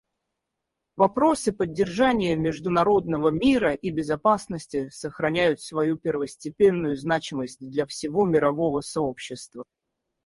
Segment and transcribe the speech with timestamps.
[0.95, 9.63] Вопросы поддержания международного мира и безопасности сохраняют свою первостепенную значимость для всего мирового сообщества.